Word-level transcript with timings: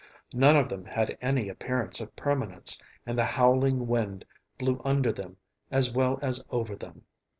None 0.33 0.55
of 0.55 0.67
them 0.67 0.83
had 0.85 1.15
any 1.21 1.47
appearance 1.47 2.01
of 2.01 2.15
permanence, 2.15 2.81
and 3.05 3.19
the 3.19 3.23
howling 3.23 3.85
wind 3.85 4.25
blew 4.57 4.81
under 4.83 5.11
them 5.13 5.37
as 5.69 5.91
well 5.93 6.17
as 6.23 6.43
over 6.49 6.75
them. 6.75 7.03